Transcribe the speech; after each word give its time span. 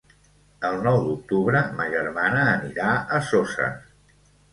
El 0.69 0.77
nou 0.85 0.95
d'octubre 1.09 1.61
ma 1.79 1.85
germana 1.95 2.47
anirà 2.55 2.95
a 3.19 3.21
Soses. 3.29 3.93